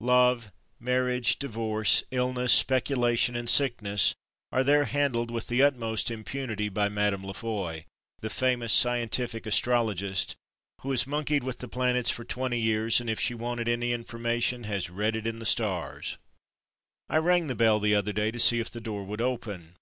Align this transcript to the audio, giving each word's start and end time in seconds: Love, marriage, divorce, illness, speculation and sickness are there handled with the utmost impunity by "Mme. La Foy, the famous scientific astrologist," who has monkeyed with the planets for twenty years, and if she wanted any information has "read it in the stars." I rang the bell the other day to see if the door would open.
Love, 0.00 0.52
marriage, 0.78 1.38
divorce, 1.38 2.04
illness, 2.10 2.52
speculation 2.52 3.34
and 3.34 3.48
sickness 3.48 4.14
are 4.52 4.62
there 4.62 4.84
handled 4.84 5.30
with 5.30 5.46
the 5.46 5.62
utmost 5.62 6.10
impunity 6.10 6.68
by 6.68 6.90
"Mme. 6.90 7.22
La 7.24 7.32
Foy, 7.32 7.86
the 8.20 8.28
famous 8.28 8.70
scientific 8.70 9.46
astrologist," 9.46 10.36
who 10.82 10.90
has 10.90 11.06
monkeyed 11.06 11.42
with 11.42 11.60
the 11.60 11.68
planets 11.68 12.10
for 12.10 12.22
twenty 12.26 12.60
years, 12.60 13.00
and 13.00 13.08
if 13.08 13.18
she 13.18 13.32
wanted 13.32 13.66
any 13.66 13.94
information 13.94 14.64
has 14.64 14.90
"read 14.90 15.16
it 15.16 15.26
in 15.26 15.38
the 15.38 15.46
stars." 15.46 16.18
I 17.08 17.16
rang 17.16 17.46
the 17.46 17.54
bell 17.54 17.80
the 17.80 17.94
other 17.94 18.12
day 18.12 18.30
to 18.30 18.38
see 18.38 18.60
if 18.60 18.70
the 18.70 18.78
door 18.78 19.04
would 19.04 19.22
open. 19.22 19.76